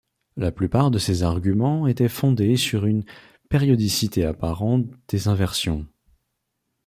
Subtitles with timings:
[0.35, 3.05] La plupart de ces arguments étaient fondés sur une
[3.49, 5.85] périodicité apparente des inversions.